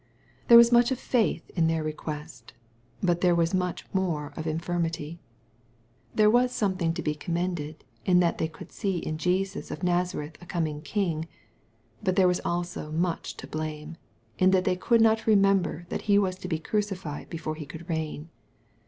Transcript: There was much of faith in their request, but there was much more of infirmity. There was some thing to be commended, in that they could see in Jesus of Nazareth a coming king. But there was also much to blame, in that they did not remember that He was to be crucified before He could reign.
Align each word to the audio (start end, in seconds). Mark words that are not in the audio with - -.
There 0.47 0.57
was 0.57 0.71
much 0.71 0.89
of 0.91 0.97
faith 0.97 1.47
in 1.51 1.67
their 1.67 1.83
request, 1.83 2.53
but 3.03 3.21
there 3.21 3.35
was 3.35 3.53
much 3.53 3.85
more 3.93 4.33
of 4.35 4.47
infirmity. 4.47 5.19
There 6.15 6.27
was 6.27 6.51
some 6.51 6.75
thing 6.75 6.91
to 6.95 7.03
be 7.03 7.13
commended, 7.13 7.83
in 8.03 8.19
that 8.19 8.39
they 8.39 8.47
could 8.47 8.71
see 8.71 8.97
in 8.97 9.19
Jesus 9.19 9.69
of 9.69 9.83
Nazareth 9.83 10.39
a 10.41 10.47
coming 10.47 10.81
king. 10.81 11.27
But 12.01 12.15
there 12.15 12.27
was 12.27 12.41
also 12.43 12.91
much 12.91 13.37
to 13.37 13.45
blame, 13.45 13.95
in 14.39 14.49
that 14.49 14.63
they 14.63 14.75
did 14.75 15.01
not 15.01 15.27
remember 15.27 15.85
that 15.89 16.01
He 16.09 16.17
was 16.17 16.35
to 16.37 16.47
be 16.47 16.57
crucified 16.57 17.29
before 17.29 17.53
He 17.53 17.67
could 17.67 17.87
reign. 17.87 18.29